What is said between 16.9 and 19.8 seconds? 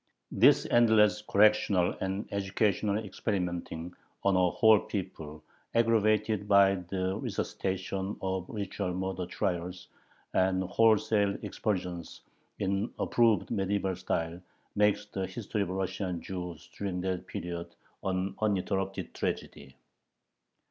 that period an uninterrupted tragedy.